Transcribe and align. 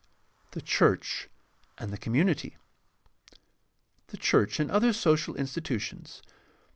7. 0.47 0.47
THE 0.53 0.61
CHURCH 0.63 1.29
AND 1.77 1.93
THE 1.93 1.97
COMMUNITY 1.99 2.57
The 4.07 4.17
church 4.17 4.59
and 4.59 4.71
other 4.71 4.93
social 4.93 5.35
institutions. 5.35 6.23